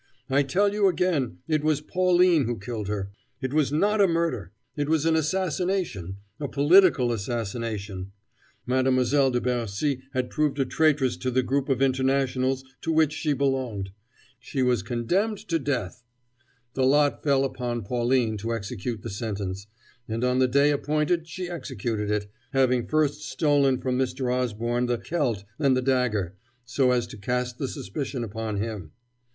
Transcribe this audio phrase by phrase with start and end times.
[0.31, 3.11] I tell you again it was Pauline who killed her.
[3.39, 4.51] It was not a murder!
[4.75, 8.11] It was an assassination a political assassination.
[8.65, 13.33] Mademoiselle de Bercy had proved a traitress to the group of Internationals to which she
[13.33, 13.91] belonged:
[14.39, 16.03] she was condemned to death;
[16.73, 19.67] the lot fell upon Pauline to execute the sentence;
[20.07, 24.33] and on the day appointed she executed it, having first stolen from Mr.
[24.33, 26.33] Osborne the 'celt' and the dagger,
[26.65, 28.93] so as to cast the suspicion upon him.